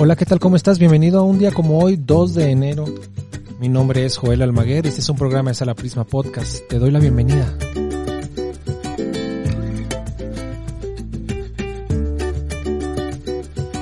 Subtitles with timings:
[0.00, 0.38] Hola, ¿qué tal?
[0.38, 0.78] ¿Cómo estás?
[0.78, 2.84] Bienvenido a un día como hoy, 2 de enero.
[3.58, 6.68] Mi nombre es Joel Almaguer y este es un programa de Sala Prisma Podcast.
[6.68, 7.52] Te doy la bienvenida.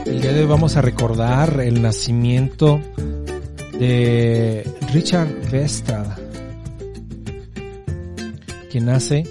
[0.07, 2.81] El día de hoy vamos a recordar el nacimiento
[3.79, 6.17] de Richard Vestrada,
[8.71, 9.25] quien nace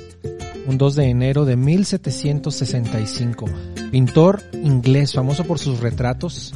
[0.67, 3.47] un 2 de enero de 1765.
[3.89, 6.53] Pintor inglés, famoso por sus retratos,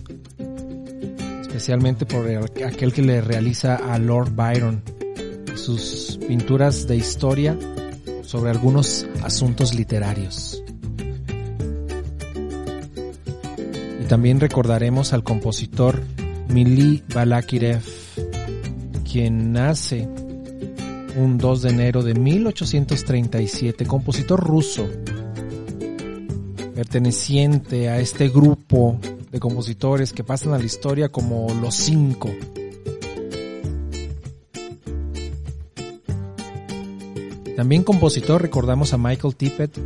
[1.49, 2.29] especialmente por
[2.63, 4.83] aquel que le realiza a Lord Byron,
[5.55, 7.57] sus pinturas de historia
[8.21, 10.63] sobre algunos asuntos literarios.
[13.99, 15.99] Y también recordaremos al compositor
[16.49, 17.81] Mili Balakirev,
[19.11, 20.07] quien nace
[21.17, 24.87] un 2 de enero de 1837, compositor ruso,
[26.75, 28.99] perteneciente a este grupo
[29.31, 32.29] de compositores que pasan a la historia como los cinco.
[37.55, 39.77] También compositor recordamos a Michael Tippett,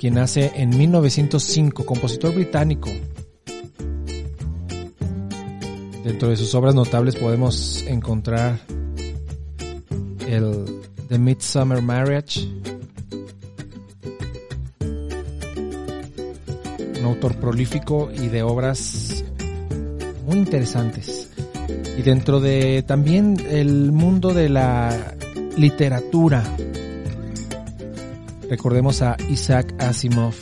[0.00, 2.90] quien nace en 1905, compositor británico.
[6.02, 8.58] Dentro de sus obras notables podemos encontrar
[10.26, 10.64] el
[11.08, 12.48] The Midsummer Marriage,
[17.02, 19.24] un autor prolífico y de obras
[20.26, 21.30] muy interesantes.
[21.98, 25.14] Y dentro de también el mundo de la
[25.56, 26.44] literatura,
[28.48, 30.34] recordemos a Isaac Asimov,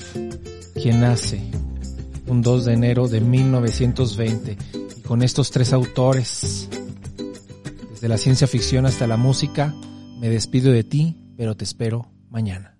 [0.74, 1.40] quien nace
[2.26, 4.56] un 2 de enero de 1920.
[4.98, 6.68] Y con estos tres autores,
[7.90, 9.74] desde la ciencia ficción hasta la música,
[10.20, 12.79] me despido de ti, pero te espero mañana.